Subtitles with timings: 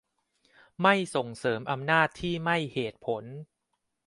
[0.81, 3.23] ไม่ส่งเสริม อำนาจที่ไม่เหตุผล